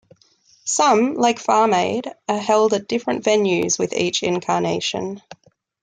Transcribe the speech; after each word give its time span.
Some, 0.65 1.13
like 1.13 1.37
Farm 1.37 1.75
Aid 1.75 2.11
are 2.27 2.39
held 2.39 2.73
at 2.73 2.87
different 2.87 3.23
venues 3.23 3.77
with 3.77 3.93
each 3.93 4.23
incarnation. 4.23 5.21